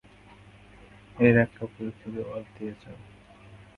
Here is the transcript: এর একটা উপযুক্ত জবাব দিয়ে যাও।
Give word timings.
এর 1.17 1.35
একটা 1.37 1.59
উপযুক্ত 1.65 2.01
জবাব 2.15 2.43
দিয়ে 2.55 2.73
যাও। 2.81 2.99